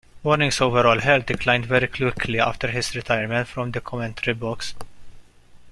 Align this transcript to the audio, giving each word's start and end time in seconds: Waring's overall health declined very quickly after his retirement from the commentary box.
Waring's 0.23 0.59
overall 0.59 0.97
health 0.99 1.27
declined 1.27 1.67
very 1.67 1.87
quickly 1.87 2.39
after 2.39 2.67
his 2.69 2.95
retirement 2.95 3.47
from 3.47 3.69
the 3.69 3.79
commentary 3.81 4.33
box. 4.33 4.73